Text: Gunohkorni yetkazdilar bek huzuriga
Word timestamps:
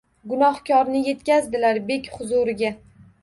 Gunohkorni 0.29 1.01
yetkazdilar 1.09 1.81
bek 1.91 2.09
huzuriga 2.17 2.73